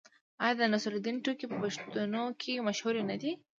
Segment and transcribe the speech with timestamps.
[0.43, 3.31] آیا د نصرالدین ټوکې په پښتنو کې مشهورې نه دي؟